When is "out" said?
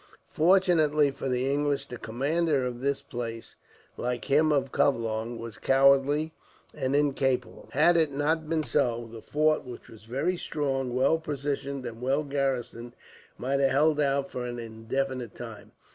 13.99-14.31